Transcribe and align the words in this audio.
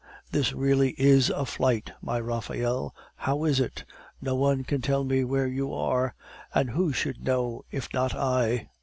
This 0.31 0.51
really 0.51 0.95
is 0.99 1.29
a 1.29 1.45
flight, 1.45 1.91
my 2.01 2.19
Raphael. 2.19 2.95
How 3.17 3.43
is 3.43 3.59
it? 3.59 3.85
No 4.19 4.33
one 4.33 4.63
can 4.63 4.81
tell 4.81 5.03
me 5.03 5.23
where 5.23 5.45
you 5.45 5.71
are. 5.71 6.15
And 6.55 6.71
who 6.71 6.91
should 6.91 7.23
know 7.23 7.65
if 7.69 7.87
not 7.93 8.15
I?" 8.15 8.69